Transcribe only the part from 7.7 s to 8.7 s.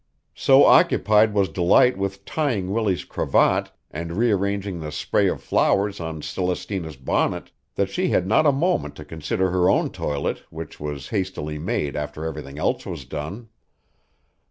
that she had not a